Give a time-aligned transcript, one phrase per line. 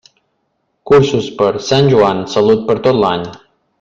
[0.91, 3.29] Cursos per Sant Joan, salut per a tot l'any.